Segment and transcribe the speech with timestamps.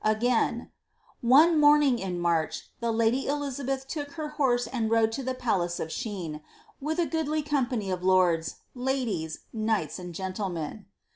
[0.03, 0.67] ''* Again:^
[1.21, 5.79] one morning in March the lady Elizabeth took her horse and rode to the palace
[5.79, 6.41] of Shene,
[6.81, 10.87] with a goodly company of lords, ladies, knights and gentlemen."